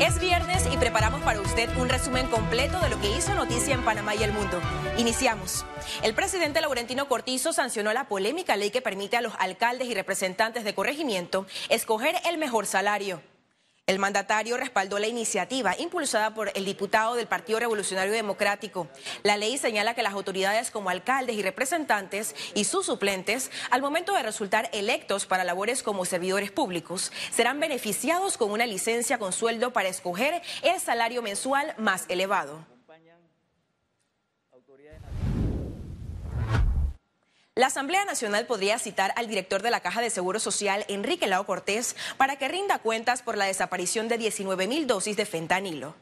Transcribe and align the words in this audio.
Es 0.00 0.20
viernes 0.20 0.62
y 0.72 0.76
preparamos 0.76 1.20
para 1.22 1.40
usted 1.40 1.68
un 1.76 1.88
resumen 1.88 2.28
completo 2.28 2.78
de 2.78 2.88
lo 2.88 3.00
que 3.00 3.10
hizo 3.10 3.34
noticia 3.34 3.74
en 3.74 3.84
Panamá 3.84 4.14
y 4.14 4.22
el 4.22 4.32
mundo. 4.32 4.60
Iniciamos. 4.96 5.66
El 6.04 6.14
presidente 6.14 6.60
Laurentino 6.60 7.08
Cortizo 7.08 7.52
sancionó 7.52 7.92
la 7.92 8.06
polémica 8.06 8.56
ley 8.56 8.70
que 8.70 8.80
permite 8.80 9.16
a 9.16 9.22
los 9.22 9.32
alcaldes 9.40 9.88
y 9.88 9.94
representantes 9.94 10.62
de 10.62 10.72
corregimiento 10.72 11.46
escoger 11.68 12.14
el 12.30 12.38
mejor 12.38 12.66
salario. 12.66 13.20
El 13.88 13.98
mandatario 13.98 14.58
respaldó 14.58 14.98
la 14.98 15.06
iniciativa 15.06 15.74
impulsada 15.78 16.34
por 16.34 16.52
el 16.54 16.66
diputado 16.66 17.14
del 17.14 17.26
Partido 17.26 17.58
Revolucionario 17.58 18.12
Democrático. 18.12 18.86
La 19.22 19.38
ley 19.38 19.56
señala 19.56 19.94
que 19.94 20.02
las 20.02 20.12
autoridades 20.12 20.70
como 20.70 20.90
alcaldes 20.90 21.36
y 21.36 21.42
representantes 21.42 22.36
y 22.54 22.64
sus 22.64 22.84
suplentes, 22.84 23.50
al 23.70 23.80
momento 23.80 24.12
de 24.12 24.22
resultar 24.22 24.68
electos 24.74 25.24
para 25.24 25.42
labores 25.42 25.82
como 25.82 26.04
servidores 26.04 26.50
públicos, 26.50 27.10
serán 27.30 27.60
beneficiados 27.60 28.36
con 28.36 28.50
una 28.50 28.66
licencia 28.66 29.16
con 29.18 29.32
sueldo 29.32 29.72
para 29.72 29.88
escoger 29.88 30.42
el 30.62 30.78
salario 30.80 31.22
mensual 31.22 31.74
más 31.78 32.04
elevado. 32.10 32.77
La 37.58 37.66
Asamblea 37.66 38.04
Nacional 38.04 38.46
podría 38.46 38.78
citar 38.78 39.12
al 39.16 39.26
director 39.26 39.62
de 39.62 39.72
la 39.72 39.80
Caja 39.80 40.00
de 40.00 40.10
Seguro 40.10 40.38
Social, 40.38 40.84
Enrique 40.86 41.26
Lao 41.26 41.44
Cortés, 41.44 41.96
para 42.16 42.36
que 42.36 42.46
rinda 42.46 42.78
cuentas 42.78 43.20
por 43.20 43.36
la 43.36 43.46
desaparición 43.46 44.06
de 44.06 44.16
19 44.16 44.68
mil 44.68 44.86
dosis 44.86 45.16
de 45.16 45.26
fentanilo. 45.26 45.96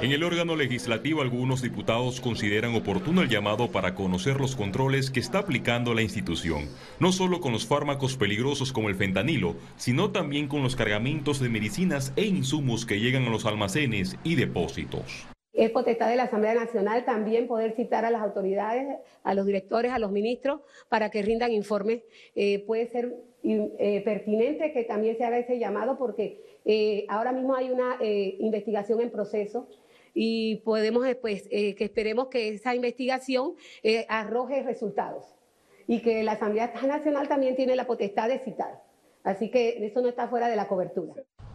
En 0.00 0.12
el 0.12 0.22
órgano 0.22 0.54
legislativo 0.54 1.20
algunos 1.20 1.62
diputados 1.62 2.20
consideran 2.20 2.76
oportuno 2.76 3.22
el 3.22 3.28
llamado 3.28 3.72
para 3.72 3.96
conocer 3.96 4.40
los 4.40 4.54
controles 4.54 5.10
que 5.10 5.18
está 5.18 5.40
aplicando 5.40 5.94
la 5.94 6.02
institución, 6.02 6.68
no 7.00 7.10
solo 7.10 7.40
con 7.40 7.50
los 7.50 7.66
fármacos 7.66 8.16
peligrosos 8.16 8.72
como 8.72 8.88
el 8.88 8.94
fentanilo, 8.94 9.56
sino 9.76 10.12
también 10.12 10.46
con 10.46 10.62
los 10.62 10.76
cargamentos 10.76 11.40
de 11.40 11.48
medicinas 11.48 12.12
e 12.14 12.24
insumos 12.24 12.86
que 12.86 13.00
llegan 13.00 13.24
a 13.24 13.30
los 13.30 13.46
almacenes 13.46 14.14
y 14.22 14.36
depósitos. 14.36 15.26
Es 15.54 15.70
potestad 15.70 16.08
de 16.08 16.16
la 16.16 16.24
Asamblea 16.24 16.54
Nacional 16.54 17.04
también 17.04 17.46
poder 17.46 17.76
citar 17.76 18.04
a 18.04 18.10
las 18.10 18.22
autoridades, 18.22 18.98
a 19.22 19.34
los 19.34 19.46
directores, 19.46 19.92
a 19.92 20.00
los 20.00 20.10
ministros, 20.10 20.60
para 20.88 21.10
que 21.10 21.22
rindan 21.22 21.52
informes. 21.52 22.02
Eh, 22.34 22.64
puede 22.66 22.88
ser 22.88 23.14
eh, 23.44 24.02
pertinente 24.04 24.72
que 24.72 24.82
también 24.82 25.16
se 25.16 25.24
haga 25.24 25.38
ese 25.38 25.60
llamado 25.60 25.96
porque 25.96 26.42
eh, 26.64 27.06
ahora 27.08 27.30
mismo 27.30 27.54
hay 27.54 27.70
una 27.70 27.98
investigación 28.00 29.00
en 29.00 29.10
proceso 29.10 29.68
y 30.12 30.56
podemos 30.64 31.04
después, 31.04 31.48
que 31.48 31.76
esperemos 31.78 32.28
que 32.28 32.48
esa 32.48 32.74
investigación 32.74 33.54
arroje 34.08 34.62
resultados 34.64 35.36
y 35.86 36.00
que 36.00 36.24
la 36.24 36.32
Asamblea 36.32 36.72
Nacional 36.86 37.28
también 37.28 37.54
tiene 37.54 37.76
la 37.76 37.86
potestad 37.86 38.28
de 38.28 38.40
citar. 38.40 38.82
Así 39.22 39.50
que 39.50 39.86
eso 39.86 40.02
no 40.02 40.08
está 40.08 40.28
fuera 40.28 40.48
de 40.48 40.56
la 40.56 40.66
cobertura. 40.66 41.14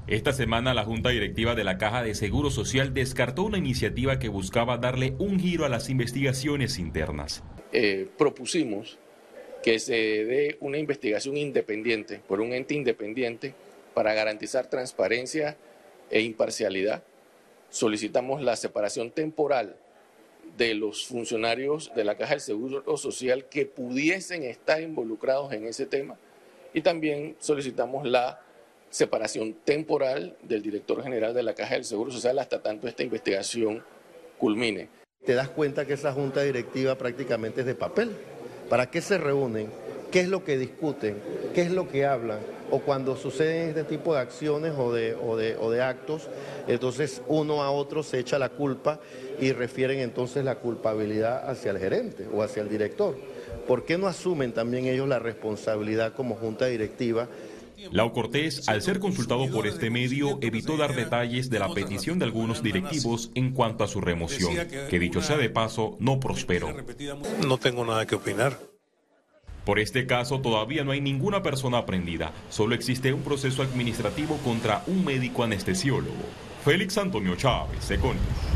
Esta 0.09 0.33
semana 0.33 0.73
la 0.73 0.85
Junta 0.85 1.09
Directiva 1.09 1.53
de 1.53 1.63
la 1.63 1.77
Caja 1.77 2.01
de 2.01 2.15
Seguro 2.15 2.49
Social 2.49 2.95
descartó 2.95 3.43
una 3.43 3.59
iniciativa 3.59 4.17
que 4.17 4.27
buscaba 4.27 4.79
darle 4.79 5.13
un 5.19 5.39
giro 5.39 5.65
a 5.65 5.69
las 5.69 5.87
investigaciones 5.87 6.79
internas. 6.79 7.43
Eh, 7.73 8.07
propusimos 8.17 8.97
que 9.61 9.77
se 9.77 9.93
dé 9.93 10.57
una 10.61 10.79
investigación 10.79 11.37
independiente 11.37 12.21
por 12.27 12.41
un 12.41 12.53
ente 12.53 12.73
independiente 12.73 13.53
para 13.93 14.15
garantizar 14.15 14.67
transparencia 14.67 15.57
e 16.09 16.21
imparcialidad. 16.21 17.03
Solicitamos 17.69 18.41
la 18.41 18.55
separación 18.55 19.11
temporal 19.11 19.75
de 20.57 20.73
los 20.73 21.05
funcionarios 21.05 21.93
de 21.95 22.03
la 22.03 22.15
Caja 22.15 22.31
del 22.31 22.41
Seguro 22.41 22.97
Social 22.97 23.45
que 23.45 23.67
pudiesen 23.67 24.41
estar 24.41 24.81
involucrados 24.81 25.53
en 25.53 25.67
ese 25.67 25.85
tema 25.85 26.17
y 26.73 26.81
también 26.81 27.35
solicitamos 27.39 28.07
la 28.07 28.41
separación 28.89 29.55
temporal 29.63 30.35
del 30.43 30.61
director 30.61 31.03
general 31.03 31.33
de 31.33 31.43
la 31.43 31.53
Caja 31.53 31.75
del 31.75 31.85
Seguro 31.85 32.11
Social 32.11 32.39
hasta 32.39 32.61
tanto 32.61 32.87
esta 32.87 33.03
investigación 33.03 33.83
culmine. 34.37 34.89
Te 35.25 35.33
das 35.33 35.49
cuenta 35.49 35.85
que 35.85 35.93
esa 35.93 36.13
junta 36.13 36.41
directiva 36.41 36.95
prácticamente 36.95 37.61
es 37.61 37.67
de 37.67 37.75
papel. 37.75 38.11
¿Para 38.69 38.89
qué 38.89 39.01
se 39.01 39.17
reúnen? 39.17 39.69
¿Qué 40.11 40.21
es 40.21 40.27
lo 40.27 40.43
que 40.43 40.57
discuten? 40.57 41.17
¿Qué 41.53 41.61
es 41.61 41.71
lo 41.71 41.87
que 41.87 42.05
hablan? 42.05 42.39
O 42.71 42.79
cuando 42.79 43.15
suceden 43.15 43.69
este 43.69 43.83
tipo 43.83 44.13
de 44.13 44.21
acciones 44.21 44.73
o 44.77 44.91
de, 44.91 45.13
o 45.13 45.35
de, 45.35 45.55
o 45.57 45.69
de 45.69 45.81
actos, 45.81 46.29
entonces 46.67 47.21
uno 47.27 47.61
a 47.61 47.69
otro 47.69 48.01
se 48.01 48.17
echa 48.17 48.39
la 48.39 48.49
culpa 48.49 48.99
y 49.39 49.51
refieren 49.51 49.99
entonces 49.99 50.43
la 50.43 50.55
culpabilidad 50.55 51.47
hacia 51.47 51.71
el 51.71 51.79
gerente 51.79 52.27
o 52.33 52.41
hacia 52.41 52.63
el 52.63 52.69
director. 52.69 53.15
¿Por 53.67 53.85
qué 53.85 53.97
no 53.97 54.07
asumen 54.07 54.51
también 54.51 54.85
ellos 54.85 55.07
la 55.07 55.19
responsabilidad 55.19 56.13
como 56.13 56.35
junta 56.35 56.65
directiva 56.65 57.27
Lau 57.91 58.11
Cortés, 58.11 58.67
al 58.67 58.81
ser 58.81 58.99
consultado 58.99 59.49
por 59.49 59.67
este 59.67 59.89
medio, 59.89 60.37
evitó 60.41 60.77
dar 60.77 60.95
detalles 60.95 61.49
de 61.49 61.59
la 61.59 61.73
petición 61.73 62.19
de 62.19 62.25
algunos 62.25 62.61
directivos 62.61 63.31
en 63.35 63.51
cuanto 63.51 63.83
a 63.83 63.87
su 63.87 64.01
remoción, 64.01 64.55
que 64.89 64.99
dicho 64.99 65.21
sea 65.21 65.37
de 65.37 65.49
paso, 65.49 65.95
no 65.99 66.19
prosperó. 66.19 66.73
No 67.47 67.57
tengo 67.57 67.85
nada 67.85 68.05
que 68.05 68.15
opinar. 68.15 68.59
Por 69.65 69.79
este 69.79 70.07
caso 70.07 70.41
todavía 70.41 70.83
no 70.83 70.91
hay 70.91 71.01
ninguna 71.01 71.43
persona 71.43 71.79
aprendida, 71.79 72.33
solo 72.49 72.73
existe 72.73 73.13
un 73.13 73.21
proceso 73.21 73.61
administrativo 73.61 74.37
contra 74.37 74.83
un 74.87 75.05
médico 75.05 75.43
anestesiólogo. 75.43 76.25
Félix 76.65 76.97
Antonio 76.97 77.35
Chávez, 77.35 77.91
Econius. 77.91 78.48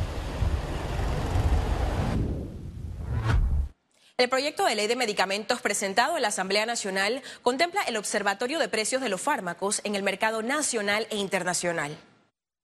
El 4.24 4.30
proyecto 4.30 4.64
de 4.66 4.76
ley 4.76 4.88
de 4.88 4.96
medicamentos 4.96 5.62
presentado 5.62 6.16
en 6.16 6.22
la 6.22 6.30
Asamblea 6.30 6.66
Nacional 6.66 7.22
contempla 7.42 7.82
el 7.82 7.98
observatorio 7.98 8.58
de 8.58 8.70
precios 8.70 9.02
de 9.02 9.10
los 9.10 9.20
fármacos 9.20 9.82
en 9.84 9.96
el 9.96 10.02
mercado 10.02 10.42
nacional 10.42 11.08
e 11.10 11.18
internacional. 11.18 11.92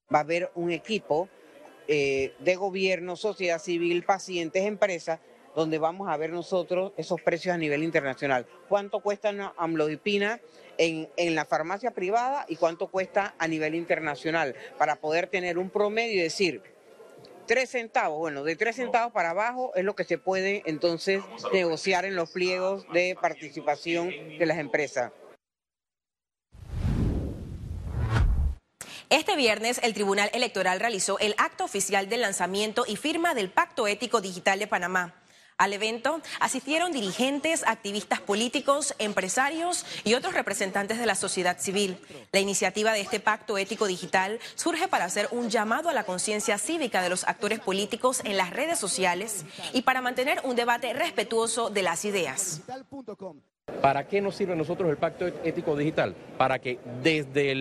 Va 0.09 0.19
a 0.19 0.21
haber 0.21 0.51
un 0.55 0.71
equipo 0.71 1.27
eh, 1.89 2.33
de 2.39 2.55
gobierno, 2.55 3.17
sociedad 3.17 3.59
civil, 3.59 4.05
pacientes, 4.05 4.63
empresas, 4.63 5.19
donde 5.53 5.79
vamos 5.79 6.07
a 6.07 6.15
ver 6.15 6.29
nosotros 6.29 6.93
esos 6.95 7.21
precios 7.21 7.53
a 7.53 7.57
nivel 7.57 7.83
internacional. 7.83 8.45
¿Cuánto 8.69 9.01
cuesta 9.01 9.31
una 9.31 9.53
amlodipina 9.57 10.39
en, 10.77 11.09
en 11.17 11.35
la 11.35 11.43
farmacia 11.43 11.91
privada 11.91 12.45
y 12.47 12.55
cuánto 12.55 12.87
cuesta 12.87 13.35
a 13.37 13.49
nivel 13.49 13.75
internacional? 13.75 14.55
Para 14.77 14.95
poder 14.95 15.27
tener 15.27 15.57
un 15.57 15.69
promedio 15.69 16.21
y 16.21 16.23
decir, 16.23 16.78
tres 17.49 17.71
centavos, 17.71 18.19
bueno, 18.19 18.43
de 18.43 18.55
tres 18.55 18.75
centavos 18.75 19.11
para 19.11 19.31
abajo 19.31 19.71
es 19.73 19.83
lo 19.83 19.95
que 19.95 20.03
se 20.03 20.19
puede 20.19 20.61
entonces 20.67 21.23
negociar 21.51 22.05
en 22.05 22.15
los 22.15 22.29
pliegos 22.29 22.85
de 22.93 23.17
participación 23.19 24.09
de 24.37 24.45
las 24.45 24.59
empresas. 24.59 25.11
Este 29.09 29.35
viernes, 29.35 29.79
el 29.81 29.95
Tribunal 29.95 30.29
Electoral 30.33 30.79
realizó 30.79 31.17
el 31.17 31.33
acto 31.39 31.63
oficial 31.63 32.07
del 32.07 32.21
lanzamiento 32.21 32.85
y 32.87 32.97
firma 32.97 33.33
del 33.33 33.49
Pacto 33.49 33.87
Ético 33.87 34.21
Digital 34.21 34.59
de 34.59 34.67
Panamá. 34.67 35.18
Al 35.59 35.73
evento 35.73 36.21
asistieron 36.39 36.93
dirigentes, 36.93 37.67
activistas 37.67 38.21
políticos, 38.21 38.95
empresarios 38.97 39.85
y 40.05 40.13
otros 40.13 40.33
representantes 40.33 40.97
de 40.99 41.05
la 41.05 41.15
sociedad 41.15 41.59
civil. 41.59 41.97
La 42.31 42.39
iniciativa 42.39 42.93
de 42.93 43.01
este 43.01 43.19
pacto 43.19 43.57
ético 43.57 43.85
digital 43.85 44.39
surge 44.55 44.87
para 44.87 45.03
hacer 45.03 45.27
un 45.31 45.49
llamado 45.49 45.89
a 45.89 45.93
la 45.93 46.05
conciencia 46.05 46.57
cívica 46.57 47.01
de 47.01 47.09
los 47.09 47.27
actores 47.27 47.59
políticos 47.59 48.21
en 48.23 48.37
las 48.37 48.51
redes 48.51 48.79
sociales 48.79 49.43
y 49.73 49.81
para 49.81 49.99
mantener 49.99 50.39
un 50.45 50.55
debate 50.55 50.93
respetuoso 50.93 51.69
de 51.69 51.83
las 51.83 52.05
ideas. 52.05 52.61
¿Para 53.81 54.07
qué 54.07 54.21
nos 54.21 54.35
sirve 54.35 54.53
a 54.53 54.55
nosotros 54.55 54.89
el 54.89 54.95
pacto 54.95 55.27
ético 55.27 55.75
digital? 55.75 56.15
Para 56.37 56.59
que 56.59 56.79
desde 57.03 57.53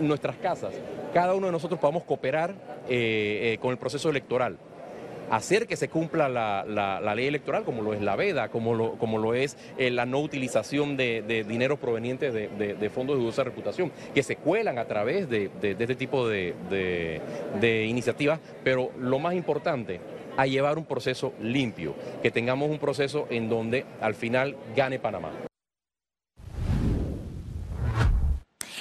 nuestras 0.00 0.36
casas 0.38 0.74
cada 1.14 1.34
uno 1.34 1.46
de 1.46 1.52
nosotros 1.52 1.78
podamos 1.78 2.02
cooperar 2.02 2.56
eh, 2.88 3.52
eh, 3.54 3.58
con 3.60 3.70
el 3.70 3.78
proceso 3.78 4.10
electoral 4.10 4.58
hacer 5.30 5.66
que 5.66 5.76
se 5.76 5.88
cumpla 5.88 6.28
la, 6.28 7.14
ley 7.14 7.26
electoral, 7.26 7.64
como 7.64 7.82
lo 7.82 7.94
es 7.94 8.02
la 8.02 8.16
veda, 8.16 8.48
como 8.48 8.74
lo, 8.74 8.92
como 8.92 9.18
lo 9.18 9.34
es 9.34 9.56
eh, 9.76 9.90
la 9.90 10.06
no 10.06 10.20
utilización 10.20 10.96
de, 10.96 11.44
dinero 11.48 11.76
provenientes 11.76 12.32
de, 12.32 12.90
fondos 12.90 13.16
de 13.16 13.22
dudosa 13.22 13.44
reputación, 13.44 13.92
que 14.14 14.22
se 14.22 14.36
cuelan 14.36 14.78
a 14.78 14.84
través 14.86 15.28
de, 15.28 15.50
este 15.62 15.94
tipo 15.94 16.28
de, 16.28 17.20
iniciativas, 17.88 18.40
pero 18.64 18.90
lo 18.98 19.18
más 19.18 19.34
importante, 19.34 20.00
a 20.36 20.46
llevar 20.46 20.78
un 20.78 20.84
proceso 20.84 21.32
limpio, 21.42 21.94
que 22.22 22.30
tengamos 22.30 22.70
un 22.70 22.78
proceso 22.78 23.26
en 23.30 23.48
donde 23.48 23.84
al 24.00 24.14
final 24.14 24.56
gane 24.76 24.98
Panamá. 24.98 25.47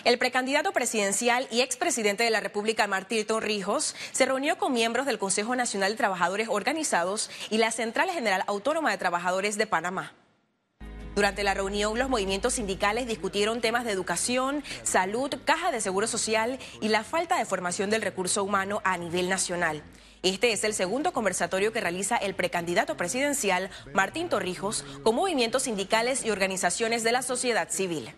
El 0.07 0.17
precandidato 0.17 0.71
presidencial 0.71 1.49
y 1.51 1.59
expresidente 1.59 2.23
de 2.23 2.29
la 2.29 2.39
República, 2.39 2.87
Martín 2.87 3.25
Torrijos, 3.25 3.93
se 4.13 4.25
reunió 4.25 4.57
con 4.57 4.71
miembros 4.71 5.05
del 5.05 5.19
Consejo 5.19 5.53
Nacional 5.53 5.91
de 5.91 5.97
Trabajadores 5.97 6.47
Organizados 6.49 7.29
y 7.49 7.57
la 7.57 7.73
Central 7.73 8.09
General 8.11 8.41
Autónoma 8.47 8.89
de 8.89 8.97
Trabajadores 8.97 9.57
de 9.57 9.67
Panamá. 9.67 10.13
Durante 11.13 11.43
la 11.43 11.53
reunión, 11.55 11.99
los 11.99 12.07
movimientos 12.07 12.53
sindicales 12.53 13.05
discutieron 13.05 13.59
temas 13.59 13.83
de 13.83 13.91
educación, 13.91 14.63
salud, 14.83 15.29
caja 15.43 15.71
de 15.73 15.81
seguro 15.81 16.07
social 16.07 16.57
y 16.79 16.87
la 16.87 17.03
falta 17.03 17.37
de 17.37 17.43
formación 17.43 17.89
del 17.89 18.01
recurso 18.01 18.45
humano 18.45 18.79
a 18.85 18.97
nivel 18.97 19.27
nacional. 19.27 19.83
Este 20.23 20.53
es 20.53 20.63
el 20.63 20.73
segundo 20.73 21.11
conversatorio 21.11 21.73
que 21.73 21.81
realiza 21.81 22.15
el 22.15 22.33
precandidato 22.33 22.95
presidencial 22.95 23.69
Martín 23.93 24.29
Torrijos 24.29 24.85
con 25.03 25.15
movimientos 25.15 25.63
sindicales 25.63 26.23
y 26.23 26.31
organizaciones 26.31 27.03
de 27.03 27.11
la 27.11 27.23
sociedad 27.23 27.69
civil 27.69 28.13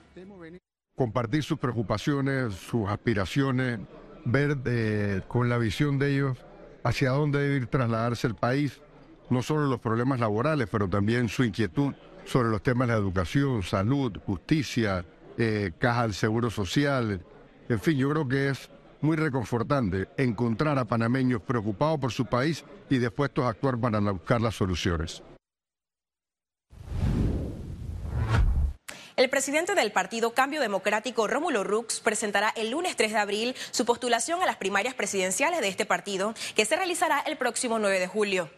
compartir 0.99 1.43
sus 1.43 1.57
preocupaciones, 1.57 2.53
sus 2.55 2.89
aspiraciones, 2.89 3.79
ver 4.25 4.57
eh, 4.65 5.21
con 5.29 5.47
la 5.47 5.57
visión 5.57 5.97
de 5.97 6.13
ellos 6.13 6.37
hacia 6.83 7.11
dónde 7.11 7.39
debe 7.39 7.55
ir 7.55 7.67
trasladarse 7.67 8.27
el 8.27 8.35
país, 8.35 8.81
no 9.29 9.41
solo 9.41 9.67
los 9.67 9.79
problemas 9.79 10.19
laborales, 10.19 10.67
pero 10.69 10.89
también 10.89 11.29
su 11.29 11.45
inquietud 11.45 11.93
sobre 12.25 12.49
los 12.49 12.61
temas 12.61 12.89
de 12.89 12.95
educación, 12.95 13.63
salud, 13.63 14.11
justicia, 14.25 15.05
eh, 15.37 15.71
caja 15.79 16.01
del 16.01 16.13
seguro 16.13 16.49
social. 16.49 17.23
En 17.69 17.79
fin, 17.79 17.97
yo 17.97 18.09
creo 18.09 18.27
que 18.27 18.49
es 18.49 18.69
muy 18.99 19.15
reconfortante 19.15 20.09
encontrar 20.17 20.77
a 20.77 20.83
panameños 20.83 21.41
preocupados 21.41 21.97
por 22.01 22.11
su 22.11 22.25
país 22.25 22.65
y 22.89 22.97
dispuestos 22.97 23.45
a 23.45 23.49
actuar 23.51 23.79
para 23.79 24.01
buscar 24.01 24.41
las 24.41 24.55
soluciones. 24.55 25.23
El 29.19 29.30
presidente 29.30 29.75
del 29.75 29.92
partido 29.92 30.33
Cambio 30.33 30.62
Democrático, 30.62 31.27
Rómulo 31.27 31.66
Rux, 31.66 32.00
presentará 32.00 32.54
el 32.56 32.69
lunes 32.69 32.95
3 32.95 33.12
de 33.12 33.18
abril 33.18 33.56
su 33.71 33.83
postulación 33.83 34.42
a 34.42 34.45
las 34.45 34.56
primarias 34.56 34.94
presidenciales 34.94 35.60
de 35.60 35.68
este 35.68 35.86
partido, 35.86 36.33
que 36.56 36.63
se 36.63 36.77
realizará 36.77 37.19
el 37.27 37.36
próximo 37.36 37.80
9 37.80 38.00
de 38.00 38.07
julio. 38.07 38.50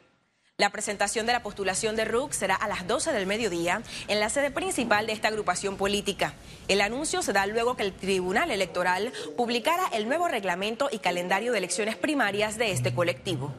La 0.57 0.69
presentación 0.69 1.25
de 1.25 1.33
la 1.33 1.41
postulación 1.41 1.95
de 1.95 2.05
Rux 2.05 2.35
será 2.35 2.53
a 2.53 2.67
las 2.67 2.85
12 2.85 3.11
del 3.11 3.25
mediodía 3.25 3.81
en 4.07 4.19
la 4.19 4.29
sede 4.29 4.51
principal 4.51 5.07
de 5.07 5.13
esta 5.13 5.29
agrupación 5.29 5.77
política. 5.77 6.35
El 6.67 6.81
anuncio 6.81 7.23
se 7.23 7.33
da 7.33 7.47
luego 7.47 7.75
que 7.75 7.81
el 7.81 7.93
Tribunal 7.93 8.51
Electoral 8.51 9.11
publicara 9.35 9.87
el 9.93 10.07
nuevo 10.07 10.27
reglamento 10.27 10.89
y 10.91 10.99
calendario 10.99 11.53
de 11.53 11.57
elecciones 11.57 11.95
primarias 11.95 12.59
de 12.59 12.71
este 12.71 12.93
colectivo. 12.93 13.51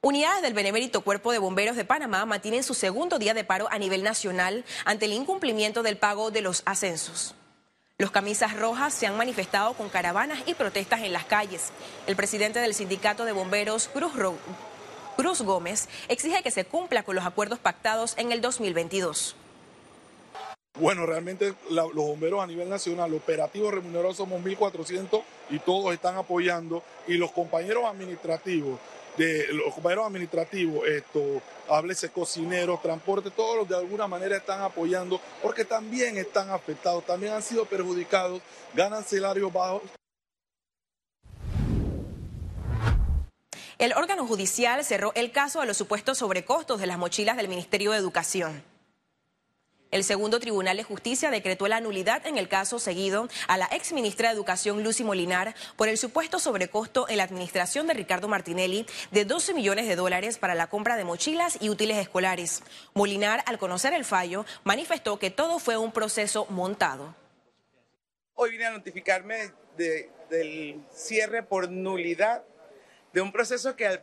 Unidades 0.00 0.42
del 0.42 0.54
Benemérito 0.54 1.00
Cuerpo 1.00 1.32
de 1.32 1.38
Bomberos 1.38 1.74
de 1.74 1.84
Panamá 1.84 2.24
mantienen 2.24 2.62
su 2.62 2.72
segundo 2.74 3.18
día 3.18 3.34
de 3.34 3.42
paro 3.42 3.66
a 3.72 3.80
nivel 3.80 4.04
nacional 4.04 4.64
ante 4.84 5.06
el 5.06 5.12
incumplimiento 5.12 5.82
del 5.82 5.96
pago 5.96 6.30
de 6.30 6.40
los 6.40 6.62
ascensos. 6.66 7.34
Los 7.98 8.12
camisas 8.12 8.56
rojas 8.56 8.94
se 8.94 9.08
han 9.08 9.16
manifestado 9.16 9.74
con 9.74 9.88
caravanas 9.88 10.38
y 10.46 10.54
protestas 10.54 11.00
en 11.02 11.12
las 11.12 11.24
calles. 11.24 11.72
El 12.06 12.14
presidente 12.14 12.60
del 12.60 12.74
sindicato 12.74 13.24
de 13.24 13.32
bomberos, 13.32 13.90
Cruz, 13.92 15.42
Gómez, 15.42 15.88
exige 16.06 16.44
que 16.44 16.52
se 16.52 16.64
cumpla 16.64 17.02
con 17.02 17.16
los 17.16 17.26
acuerdos 17.26 17.58
pactados 17.58 18.14
en 18.18 18.30
el 18.30 18.40
2022. 18.40 19.34
Bueno, 20.78 21.06
realmente 21.06 21.54
los 21.70 21.92
bomberos 21.92 22.40
a 22.40 22.46
nivel 22.46 22.68
nacional, 22.68 23.12
operativos 23.12 23.74
remunerados 23.74 24.18
somos 24.18 24.40
1.400 24.44 25.24
y 25.50 25.58
todos 25.58 25.92
están 25.92 26.16
apoyando. 26.16 26.84
Y 27.08 27.14
los 27.14 27.32
compañeros 27.32 27.84
administrativos 27.84 28.78
de 29.18 29.52
los 29.52 29.74
compañeros 29.74 30.06
administrativos, 30.06 30.86
esto, 30.86 31.42
háblese 31.68 32.08
cocineros, 32.10 32.80
transporte, 32.80 33.30
todos 33.30 33.56
los 33.56 33.68
de 33.68 33.76
alguna 33.76 34.06
manera 34.06 34.36
están 34.36 34.62
apoyando 34.62 35.20
porque 35.42 35.64
también 35.64 36.16
están 36.16 36.50
afectados, 36.50 37.04
también 37.04 37.32
han 37.32 37.42
sido 37.42 37.66
perjudicados, 37.66 38.40
ganan 38.74 39.04
salarios 39.04 39.52
bajos. 39.52 39.82
El 43.78 43.92
órgano 43.92 44.26
judicial 44.26 44.84
cerró 44.84 45.12
el 45.14 45.30
caso 45.30 45.60
de 45.60 45.66
los 45.66 45.76
supuestos 45.76 46.18
sobrecostos 46.18 46.80
de 46.80 46.86
las 46.86 46.98
mochilas 46.98 47.36
del 47.36 47.48
Ministerio 47.48 47.92
de 47.92 47.98
Educación. 47.98 48.62
El 49.90 50.04
segundo 50.04 50.38
Tribunal 50.38 50.76
de 50.76 50.82
Justicia 50.82 51.30
decretó 51.30 51.66
la 51.66 51.80
nulidad 51.80 52.26
en 52.26 52.36
el 52.36 52.46
caso 52.46 52.78
seguido 52.78 53.26
a 53.46 53.56
la 53.56 53.68
ex 53.72 53.94
ministra 53.94 54.28
de 54.28 54.34
Educación 54.34 54.82
Lucy 54.82 55.02
Molinar 55.02 55.54
por 55.76 55.88
el 55.88 55.96
supuesto 55.96 56.38
sobrecosto 56.38 57.08
en 57.08 57.16
la 57.16 57.22
administración 57.22 57.86
de 57.86 57.94
Ricardo 57.94 58.28
Martinelli 58.28 58.84
de 59.12 59.24
12 59.24 59.54
millones 59.54 59.88
de 59.88 59.96
dólares 59.96 60.36
para 60.36 60.54
la 60.54 60.66
compra 60.66 60.98
de 60.98 61.04
mochilas 61.04 61.56
y 61.62 61.70
útiles 61.70 61.96
escolares. 61.96 62.62
Molinar, 62.92 63.42
al 63.46 63.58
conocer 63.58 63.94
el 63.94 64.04
fallo, 64.04 64.44
manifestó 64.62 65.18
que 65.18 65.30
todo 65.30 65.58
fue 65.58 65.78
un 65.78 65.90
proceso 65.90 66.44
montado. 66.50 67.14
Hoy 68.34 68.50
vine 68.50 68.66
a 68.66 68.72
notificarme 68.72 69.52
del 69.78 70.82
cierre 70.92 71.42
por 71.42 71.70
nulidad 71.70 72.44
de 73.14 73.22
un 73.22 73.32
proceso 73.32 73.74
que 73.74 74.00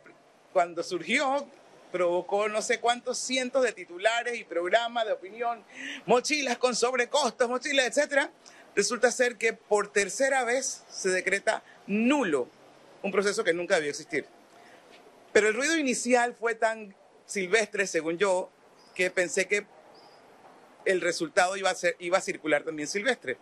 cuando 0.52 0.82
surgió 0.82 1.46
provocó 1.92 2.48
no 2.48 2.62
sé 2.62 2.80
cuántos 2.80 3.18
cientos 3.18 3.62
de 3.62 3.72
titulares 3.72 4.38
y 4.38 4.44
programas 4.44 5.06
de 5.06 5.12
opinión, 5.12 5.64
mochilas 6.04 6.58
con 6.58 6.74
sobrecostos, 6.74 7.48
mochilas, 7.48 7.86
etcétera. 7.86 8.30
Resulta 8.74 9.10
ser 9.10 9.36
que 9.36 9.52
por 9.52 9.90
tercera 9.90 10.44
vez 10.44 10.84
se 10.90 11.08
decreta 11.08 11.62
nulo 11.86 12.48
un 13.02 13.12
proceso 13.12 13.44
que 13.44 13.54
nunca 13.54 13.76
debió 13.76 13.90
existir. 13.90 14.26
Pero 15.32 15.48
el 15.48 15.54
ruido 15.54 15.76
inicial 15.76 16.34
fue 16.34 16.54
tan 16.54 16.94
silvestre, 17.24 17.86
según 17.86 18.18
yo, 18.18 18.50
que 18.94 19.10
pensé 19.10 19.46
que 19.46 19.66
el 20.84 21.00
resultado 21.00 21.56
iba 21.56 21.70
a, 21.70 21.74
ser, 21.74 21.96
iba 21.98 22.18
a 22.18 22.20
circular 22.20 22.62
también 22.62 22.88
silvestre. 22.88 23.36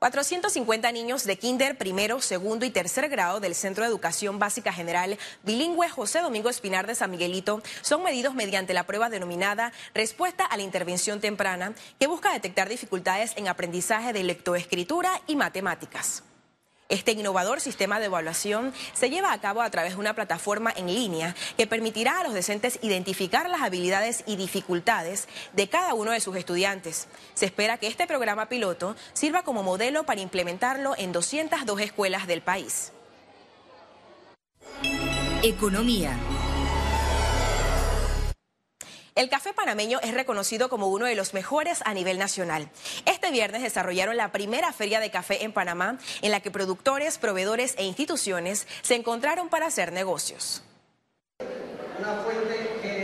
450 0.00 0.92
niños 0.92 1.24
de 1.24 1.36
kinder, 1.36 1.76
primero, 1.76 2.22
segundo 2.22 2.64
y 2.64 2.70
tercer 2.70 3.10
grado 3.10 3.38
del 3.38 3.54
Centro 3.54 3.84
de 3.84 3.90
Educación 3.90 4.38
Básica 4.38 4.72
General 4.72 5.18
Bilingüe 5.42 5.90
José 5.90 6.20
Domingo 6.20 6.48
Espinar 6.48 6.86
de 6.86 6.94
San 6.94 7.10
Miguelito 7.10 7.62
son 7.82 8.02
medidos 8.02 8.34
mediante 8.34 8.72
la 8.72 8.86
prueba 8.86 9.10
denominada 9.10 9.74
Respuesta 9.92 10.46
a 10.46 10.56
la 10.56 10.62
Intervención 10.62 11.20
Temprana, 11.20 11.74
que 11.98 12.06
busca 12.06 12.32
detectar 12.32 12.70
dificultades 12.70 13.34
en 13.36 13.48
aprendizaje 13.48 14.14
de 14.14 14.24
lectoescritura 14.24 15.20
y 15.26 15.36
matemáticas. 15.36 16.22
Este 16.90 17.12
innovador 17.12 17.60
sistema 17.60 18.00
de 18.00 18.06
evaluación 18.06 18.74
se 18.92 19.10
lleva 19.10 19.32
a 19.32 19.40
cabo 19.40 19.62
a 19.62 19.70
través 19.70 19.92
de 19.92 20.00
una 20.00 20.14
plataforma 20.14 20.72
en 20.76 20.88
línea 20.88 21.36
que 21.56 21.68
permitirá 21.68 22.18
a 22.18 22.24
los 22.24 22.34
docentes 22.34 22.80
identificar 22.82 23.48
las 23.48 23.62
habilidades 23.62 24.24
y 24.26 24.34
dificultades 24.34 25.28
de 25.52 25.68
cada 25.68 25.94
uno 25.94 26.10
de 26.10 26.20
sus 26.20 26.34
estudiantes. 26.34 27.06
Se 27.34 27.46
espera 27.46 27.78
que 27.78 27.86
este 27.86 28.08
programa 28.08 28.48
piloto 28.48 28.96
sirva 29.12 29.44
como 29.44 29.62
modelo 29.62 30.02
para 30.04 30.20
implementarlo 30.20 30.94
en 30.98 31.12
202 31.12 31.80
escuelas 31.80 32.26
del 32.26 32.42
país. 32.42 32.90
Economía. 35.44 36.18
El 39.20 39.28
café 39.28 39.52
panameño 39.52 40.00
es 40.02 40.14
reconocido 40.14 40.70
como 40.70 40.86
uno 40.88 41.04
de 41.04 41.14
los 41.14 41.34
mejores 41.34 41.82
a 41.84 41.92
nivel 41.92 42.16
nacional. 42.18 42.70
Este 43.04 43.30
viernes 43.30 43.60
desarrollaron 43.60 44.16
la 44.16 44.32
primera 44.32 44.72
feria 44.72 44.98
de 44.98 45.10
café 45.10 45.44
en 45.44 45.52
Panamá, 45.52 45.98
en 46.22 46.30
la 46.30 46.40
que 46.40 46.50
productores, 46.50 47.18
proveedores 47.18 47.74
e 47.76 47.84
instituciones 47.84 48.66
se 48.80 48.94
encontraron 48.94 49.50
para 49.50 49.66
hacer 49.66 49.92
negocios. 49.92 50.62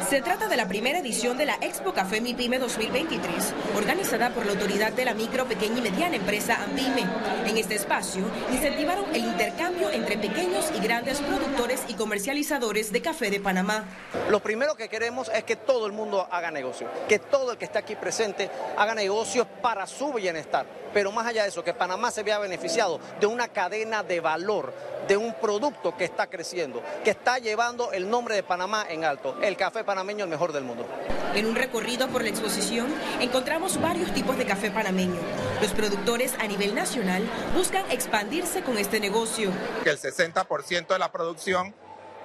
Se 0.08 0.23
trata 0.23 0.47
de 0.47 0.56
la 0.56 0.69
primera 0.69 1.00
edición 1.00 1.37
de 1.37 1.47
la 1.47 1.55
Expo 1.61 1.93
Café 1.93 2.20
Mi 2.20 2.32
Pyme 2.32 2.61
2023, 2.61 3.52
organizada 3.76 4.31
por 4.31 4.47
la 4.47 4.52
Autoridad 4.52 4.92
de 4.92 5.04
la 5.04 5.14
Micro, 5.14 5.47
Pequeña 5.47 5.78
y 5.78 5.81
Mediana 5.81 6.14
Empresa 6.14 6.62
AMPYME. 6.62 7.04
En 7.45 7.57
este 7.57 7.75
espacio 7.75 8.23
incentivaron 8.52 9.04
el 9.12 9.25
intercambio 9.25 9.90
entre 9.90 10.16
pequeños 10.16 10.71
y 10.76 10.81
grandes 10.81 11.21
productores 11.21 11.83
y 11.88 11.95
comercializadores 11.95 12.92
de 12.92 13.02
café 13.02 13.31
de 13.31 13.40
Panamá. 13.40 13.85
Lo 14.31 14.38
primero 14.38 14.76
que 14.76 14.88
queremos 14.88 15.28
es 15.35 15.42
que 15.42 15.57
todo 15.57 15.87
el 15.87 15.92
mundo 15.92 16.28
haga 16.31 16.52
negocio, 16.52 16.88
que 17.09 17.19
todo 17.19 17.50
el 17.50 17.59
que 17.59 17.64
está 17.64 17.81
aquí 17.81 17.97
presente 17.97 18.49
haga 18.76 18.95
negocios 18.95 19.49
para 19.61 19.88
su 19.88 20.12
bienestar. 20.12 20.66
Pero 20.97 21.12
más 21.12 21.26
allá 21.26 21.43
de 21.43 21.50
eso, 21.50 21.62
que 21.62 21.75
Panamá 21.75 22.11
se 22.11 22.23
vea 22.23 22.38
beneficiado 22.38 22.99
de 23.21 23.26
una 23.26 23.49
cadena 23.49 24.03
de 24.03 24.19
valor, 24.21 24.73
de 25.07 25.19
un 25.19 25.35
producto 25.35 25.95
que 25.95 26.05
está 26.05 26.26
creciendo, 26.26 26.83
que 27.05 27.11
está 27.11 27.38
llevando 27.38 27.93
el 27.93 28.09
nombre 28.09 28.35
de 28.35 28.43
Panamá 28.43 28.87
en 28.88 29.05
alto, 29.05 29.37
el 29.43 29.59
café 29.59 29.85
panameño 29.85 30.25
el 30.25 30.31
mejor 30.31 30.55
del 30.55 30.65
mundo. 30.65 30.87
En 31.35 31.45
un 31.45 31.55
recorrido 31.55 32.09
por 32.09 32.23
la 32.23 32.31
exposición 32.31 32.87
encontramos 33.21 33.79
varios 33.79 34.11
tipos 34.15 34.38
de 34.38 34.47
café 34.47 34.71
panameño. 34.71 35.21
Los 35.61 35.73
productores 35.73 36.33
a 36.38 36.47
nivel 36.47 36.75
nacional 36.75 37.29
buscan 37.55 37.91
expandirse 37.91 38.62
con 38.62 38.79
este 38.79 38.99
negocio. 38.99 39.53
El 39.85 39.99
60% 39.99 40.87
de 40.87 40.99
la 40.99 41.12
producción 41.12 41.75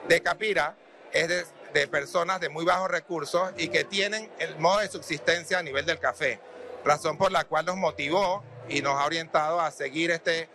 de 0.08 0.22
Capira 0.22 0.78
es 1.12 1.28
de, 1.28 1.46
de 1.74 1.90
personas 1.90 2.40
de 2.40 2.48
muy 2.48 2.64
bajos 2.64 2.90
recursos 2.90 3.52
y 3.58 3.68
que 3.68 3.84
tienen 3.84 4.32
el 4.40 4.58
modo 4.60 4.80
de 4.80 4.88
subsistencia 4.88 5.60
a 5.60 5.62
nivel 5.62 5.86
del 5.86 6.00
café, 6.00 6.40
razón 6.86 7.18
por 7.18 7.34
la 7.34 7.44
cual 7.44 7.66
nos 7.66 7.76
motivó 7.76 8.46
y 8.72 8.82
nos 8.82 8.94
ha 8.96 9.06
orientado 9.06 9.60
a 9.60 9.72
seguir 9.72 10.12
este 10.12 10.50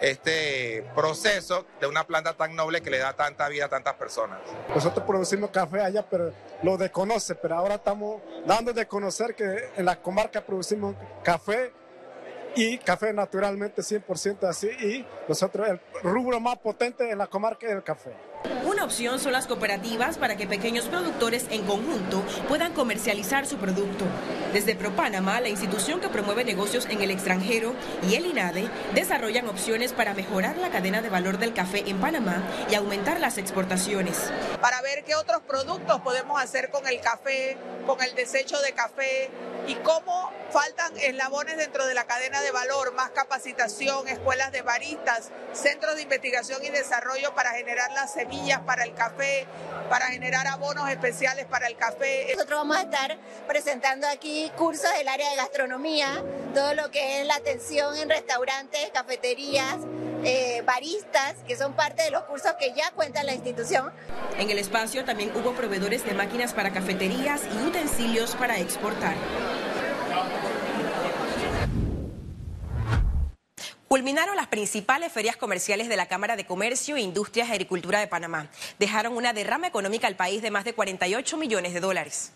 este 0.00 0.82
proceso 0.94 1.66
de 1.80 1.86
una 1.86 2.06
planta 2.06 2.32
tan 2.32 2.56
noble 2.56 2.80
que 2.80 2.90
le 2.90 2.98
da 2.98 3.12
tanta 3.12 3.48
vida 3.48 3.66
a 3.66 3.68
tantas 3.68 3.94
personas. 3.94 4.38
Nosotros 4.74 5.04
producimos 5.06 5.50
café 5.50 5.82
allá, 5.82 6.06
pero 6.08 6.32
lo 6.62 6.76
desconoce, 6.78 7.34
pero 7.34 7.56
ahora 7.56 7.74
estamos 7.76 8.22
dando 8.46 8.72
de 8.72 8.86
conocer 8.86 9.34
que 9.34 9.70
en 9.76 9.84
la 9.84 10.00
comarca 10.00 10.40
producimos 10.40 10.94
café 11.22 11.72
y 12.56 12.78
café 12.78 13.12
naturalmente 13.12 13.82
100% 13.82 14.48
así 14.48 14.68
y 14.68 15.06
nosotros 15.28 15.68
el 15.68 15.80
rubro 16.02 16.40
más 16.40 16.58
potente 16.58 17.10
en 17.10 17.18
la 17.18 17.26
comarca 17.26 17.66
es 17.66 17.72
el 17.72 17.82
café. 17.82 18.12
Una 18.64 18.80
Una 18.80 18.86
opción 18.86 19.20
son 19.20 19.32
las 19.32 19.46
cooperativas 19.46 20.16
para 20.16 20.38
que 20.38 20.46
pequeños 20.46 20.86
productores 20.86 21.46
en 21.50 21.66
conjunto 21.66 22.24
puedan 22.48 22.72
comercializar 22.72 23.46
su 23.46 23.58
producto. 23.58 24.06
Desde 24.52 24.74
ProPanamá, 24.74 25.40
la 25.40 25.48
institución 25.48 26.00
que 26.00 26.08
promueve 26.08 26.44
negocios 26.44 26.86
en 26.90 27.00
el 27.02 27.12
extranjero, 27.12 27.72
y 28.08 28.16
el 28.16 28.26
INADE 28.26 28.68
desarrollan 28.94 29.48
opciones 29.48 29.92
para 29.92 30.12
mejorar 30.12 30.56
la 30.56 30.70
cadena 30.70 31.02
de 31.02 31.08
valor 31.08 31.38
del 31.38 31.54
café 31.54 31.88
en 31.88 32.00
Panamá 32.00 32.42
y 32.68 32.74
aumentar 32.74 33.20
las 33.20 33.38
exportaciones. 33.38 34.30
Para 34.60 34.82
ver 34.82 35.04
qué 35.04 35.14
otros 35.14 35.42
productos 35.42 36.00
podemos 36.00 36.42
hacer 36.42 36.70
con 36.70 36.86
el 36.88 37.00
café, 37.00 37.56
con 37.86 38.02
el 38.02 38.14
desecho 38.14 38.60
de 38.60 38.72
café 38.72 39.30
y 39.66 39.74
cómo 39.76 40.32
faltan 40.50 40.96
eslabones 40.98 41.56
dentro 41.56 41.86
de 41.86 41.94
la 41.94 42.04
cadena 42.04 42.40
de 42.40 42.50
valor, 42.50 42.92
más 42.94 43.10
capacitación, 43.10 44.08
escuelas 44.08 44.52
de 44.52 44.62
baristas, 44.62 45.30
centros 45.52 45.94
de 45.96 46.02
investigación 46.02 46.64
y 46.64 46.70
desarrollo 46.70 47.34
para 47.34 47.50
generar 47.50 47.90
las 47.92 48.12
semillas 48.12 48.60
para 48.60 48.84
el 48.84 48.94
café, 48.94 49.46
para 49.88 50.06
generar 50.06 50.46
abonos 50.46 50.88
especiales 50.90 51.46
para 51.46 51.68
el 51.68 51.76
café. 51.76 52.32
Nosotros 52.34 52.58
vamos 52.60 52.76
a 52.76 52.82
estar 52.82 53.18
presentando 53.46 54.08
aquí 54.08 54.50
cursos 54.56 54.90
del 54.96 55.08
área 55.08 55.30
de 55.30 55.36
gastronomía, 55.36 56.22
todo 56.54 56.74
lo 56.74 56.90
que 56.90 57.20
es 57.20 57.26
la 57.26 57.36
atención 57.36 57.96
en 57.96 58.08
restaurantes, 58.08 58.90
cafeterías, 58.92 59.76
eh, 60.24 60.62
baristas, 60.66 61.36
que 61.46 61.56
son 61.56 61.74
parte 61.74 62.02
de 62.02 62.10
los 62.10 62.22
cursos 62.24 62.52
que 62.58 62.72
ya 62.74 62.90
cuenta 62.92 63.22
la 63.22 63.34
institución. 63.34 63.92
En 64.38 64.50
el 64.50 64.58
espacio 64.58 65.04
también 65.04 65.32
hubo 65.34 65.52
proveedores 65.52 66.04
de 66.04 66.14
máquinas 66.14 66.52
para 66.52 66.72
cafeterías 66.72 67.42
y 67.54 67.66
utensilios 67.66 68.34
para 68.36 68.58
exportar. 68.58 69.14
Culminaron 73.88 74.36
las 74.36 74.46
principales 74.46 75.12
ferias 75.12 75.36
comerciales 75.36 75.88
de 75.88 75.96
la 75.96 76.06
Cámara 76.06 76.36
de 76.36 76.46
Comercio, 76.46 76.96
Industrias 76.96 77.48
y 77.48 77.52
Agricultura 77.52 77.98
de 77.98 78.06
Panamá. 78.06 78.48
Dejaron 78.78 79.16
una 79.16 79.32
derrama 79.32 79.66
económica 79.66 80.06
al 80.06 80.14
país 80.14 80.42
de 80.42 80.52
más 80.52 80.64
de 80.64 80.74
48 80.74 81.36
millones 81.36 81.74
de 81.74 81.80
dólares. 81.80 82.32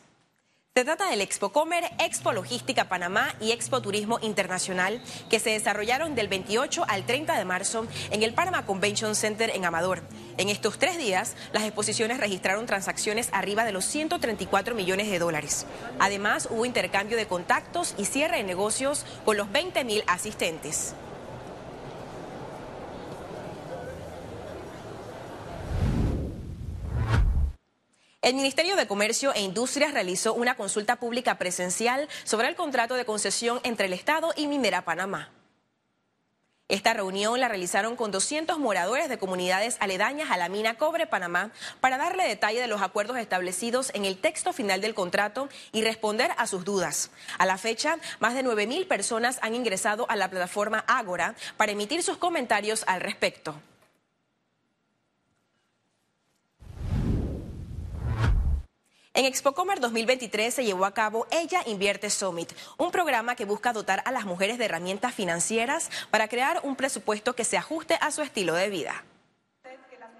Se 0.77 0.85
trata 0.85 1.09
del 1.09 1.21
Expo 1.21 1.51
Comer, 1.51 1.85
Expo 2.01 2.33
Logística 2.33 2.89
Panamá 2.89 3.37
y 3.41 3.53
Expo 3.53 3.81
Turismo 3.81 4.19
Internacional 4.23 5.01
que 5.31 5.39
se 5.39 5.51
desarrollaron 5.51 6.17
del 6.17 6.27
28 6.27 6.85
al 6.89 7.07
30 7.07 7.39
de 7.39 7.45
marzo 7.45 7.87
en 8.11 8.25
el 8.25 8.35
Panama 8.35 8.67
Convention 8.67 9.15
Center 9.15 9.53
en 9.55 9.65
Amador. 9.65 10.03
En 10.37 10.49
estos 10.49 10.77
tres 10.81 10.99
días, 10.99 11.37
las 11.53 11.63
exposiciones 11.63 12.19
registraron 12.19 12.67
transacciones 12.67 13.29
arriba 13.31 13.65
de 13.65 13.71
los 13.71 13.85
134 13.85 14.75
millones 14.75 15.09
de 15.09 15.21
dólares. 15.21 15.65
Además, 16.01 16.49
hubo 16.51 16.67
intercambio 16.67 17.17
de 17.17 17.29
contactos 17.29 17.95
y 17.97 18.07
cierre 18.07 18.39
de 18.39 18.43
negocios 18.43 19.07
con 19.25 19.37
los 19.37 19.53
20 19.53 19.85
mil 19.85 20.03
asistentes. 20.09 20.97
El 28.25 28.37
Ministerio 28.37 28.75
de 28.75 28.87
Comercio 28.87 29.35
e 29.35 29.43
Industrias 29.43 29.93
realizó 29.93 30.33
una 30.33 30.55
consulta 30.55 30.97
pública 30.97 31.37
presencial 31.37 32.09
sobre 32.25 32.49
el 32.49 32.57
contrato 32.57 32.95
de 32.95 33.05
concesión 33.05 33.61
entre 33.65 33.85
el 33.85 33.93
Estado 33.93 34.33
y 34.35 34.47
Minera 34.47 34.83
Panamá. 34.83 35.29
Esta 36.69 36.95
reunión 36.95 37.39
la 37.39 37.49
realizaron 37.49 37.97
con 37.97 38.11
200 38.11 38.59
moradores 38.59 39.11
de 39.11 39.19
comunidades 39.19 39.77
aledañas 39.79 40.31
a 40.31 40.39
la 40.39 40.49
mina 40.49 40.79
Cobre 40.79 41.07
Panamá 41.07 41.51
para 41.83 41.99
darle 41.99 42.27
detalle 42.27 42.63
de 42.63 42.67
los 42.67 42.81
acuerdos 42.81 43.19
establecidos 43.19 43.91
en 43.93 44.07
el 44.07 44.17
texto 44.17 44.55
final 44.55 44.81
del 44.81 44.95
contrato 44.95 45.51
y 45.73 45.83
responder 45.83 46.31
a 46.39 46.47
sus 46.47 46.65
dudas. 46.65 47.11
A 47.37 47.45
la 47.45 47.59
fecha, 47.59 47.99
más 48.21 48.33
de 48.33 48.43
9.000 48.43 48.89
personas 48.89 49.39
han 49.43 49.55
ingresado 49.55 50.07
a 50.09 50.17
la 50.17 50.31
plataforma 50.31 50.83
Ágora 50.89 51.35
para 51.59 51.73
emitir 51.73 52.03
sus 52.03 52.17
comentarios 52.17 52.85
al 52.87 53.03
respecto. 53.03 53.61
En 59.17 59.27
ExpoComer 59.27 59.79
2023 59.79 60.53
se 60.53 60.65
llevó 60.65 60.85
a 60.85 60.93
cabo 60.93 61.29
Ella 61.31 61.63
Invierte 61.67 62.11
Summit, 62.11 62.53
un 62.79 62.91
programa 62.91 63.37
que 63.37 63.45
busca 63.45 63.73
dotar 63.73 64.03
a 64.07 64.11
las 64.11 64.25
mujeres 64.25 64.59
de 64.59 64.65
herramientas 64.65 65.15
financieras 65.15 65.89
para 66.11 66.27
crear 66.27 66.59
un 66.65 66.75
presupuesto 66.75 67.37
que 67.37 67.45
se 67.45 67.57
ajuste 67.57 67.97
a 68.01 68.11
su 68.11 68.23
estilo 68.23 68.55
de 68.55 68.71
vida. 68.71 69.05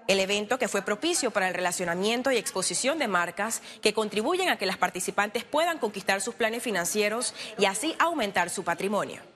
El 0.07 0.21
evento 0.21 0.57
que 0.57 0.69
fue 0.69 0.81
propicio 0.81 1.31
para 1.31 1.49
el 1.49 1.53
relacionamiento 1.53 2.31
y 2.31 2.37
exposición 2.37 2.97
de 2.97 3.09
marcas 3.09 3.61
que 3.81 3.93
contribuyen 3.93 4.47
a 4.47 4.57
que 4.57 4.65
las 4.65 4.77
participantes 4.77 5.43
puedan 5.43 5.77
conquistar 5.77 6.21
sus 6.21 6.35
planes 6.35 6.63
financieros 6.63 7.33
y 7.57 7.65
así 7.65 7.97
aumentar 7.99 8.49
su 8.49 8.63
patrimonio. 8.63 9.34